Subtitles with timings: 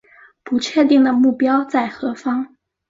[0.43, 2.55] 不确定的目标在何方